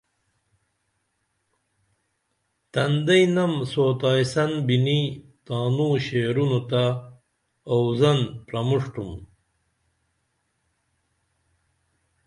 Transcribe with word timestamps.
تندئینم 2.71 3.53
سوتائیسن 3.71 4.51
بِنی 4.67 5.01
تاںوں 5.45 5.93
شعرونہ 6.05 6.61
تہ 6.69 6.83
اوزان 7.73 8.19
پرمُݜٹُم 8.45 9.11